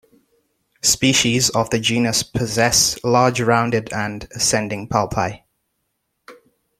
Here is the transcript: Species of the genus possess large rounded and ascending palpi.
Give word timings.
Species 0.81 1.51
of 1.51 1.69
the 1.69 1.79
genus 1.79 2.23
possess 2.23 2.97
large 3.03 3.39
rounded 3.39 3.93
and 3.93 4.27
ascending 4.31 4.87
palpi. 4.87 5.43